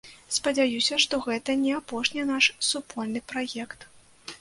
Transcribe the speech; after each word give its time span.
Спадзяюся, 0.37 0.99
што 1.03 1.19
гэта 1.27 1.57
не 1.67 1.77
апошні 1.81 2.27
наш 2.33 2.51
супольны 2.73 3.27
праект. 3.33 3.91